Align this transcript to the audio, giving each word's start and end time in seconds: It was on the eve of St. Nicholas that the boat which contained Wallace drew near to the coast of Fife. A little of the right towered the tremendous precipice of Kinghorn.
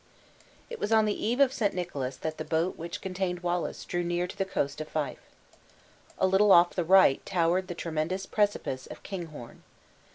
It 0.71 0.79
was 0.79 0.91
on 0.91 1.05
the 1.05 1.13
eve 1.23 1.39
of 1.39 1.53
St. 1.53 1.75
Nicholas 1.75 2.17
that 2.17 2.39
the 2.39 2.43
boat 2.43 2.75
which 2.75 3.01
contained 3.01 3.41
Wallace 3.41 3.85
drew 3.85 4.03
near 4.03 4.25
to 4.25 4.35
the 4.35 4.45
coast 4.45 4.81
of 4.81 4.87
Fife. 4.87 5.21
A 6.17 6.25
little 6.25 6.51
of 6.51 6.73
the 6.73 6.83
right 6.83 7.23
towered 7.23 7.67
the 7.67 7.75
tremendous 7.75 8.25
precipice 8.25 8.87
of 8.87 9.03
Kinghorn. 9.03 9.61